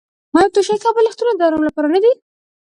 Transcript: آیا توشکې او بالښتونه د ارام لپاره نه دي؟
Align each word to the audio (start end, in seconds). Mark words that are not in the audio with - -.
آیا 0.37 0.47
توشکې 0.55 0.85
او 0.87 0.95
بالښتونه 0.95 1.31
د 1.35 1.41
ارام 1.47 1.63
لپاره 1.67 1.87
نه 1.95 1.99
دي؟ 2.03 2.11